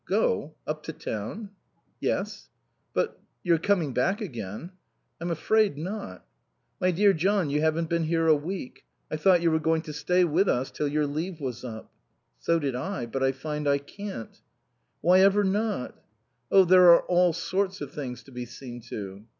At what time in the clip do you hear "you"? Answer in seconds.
7.51-7.61, 9.43-9.51